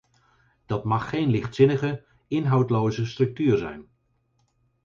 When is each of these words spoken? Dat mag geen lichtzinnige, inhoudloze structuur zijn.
Dat 0.65 0.83
mag 0.83 1.09
geen 1.09 1.29
lichtzinnige, 1.29 2.05
inhoudloze 2.27 3.05
structuur 3.05 3.57
zijn. 3.57 3.87